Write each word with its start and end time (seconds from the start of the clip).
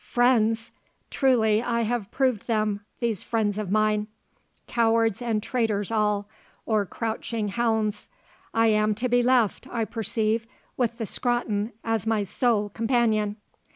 "Friends! 0.03 0.71
Truly 1.11 1.61
I 1.61 1.81
have 1.81 2.09
proved 2.09 2.47
them, 2.47 2.83
these 3.01 3.21
friends 3.21 3.59
of 3.59 3.69
mine. 3.69 4.07
Cowards 4.65 5.21
and 5.21 5.43
traitors 5.43 5.91
all, 5.91 6.27
or 6.65 6.87
crouching 6.87 7.49
hounds. 7.49 8.09
I 8.51 8.65
am 8.65 8.95
to 8.95 9.07
be 9.07 9.21
left, 9.21 9.67
I 9.69 9.85
perceive, 9.85 10.47
with 10.75 10.97
the 10.97 11.05
Scrotton 11.05 11.73
as 11.83 12.07
my 12.07 12.23
sole 12.23 12.69
companion." 12.69 13.35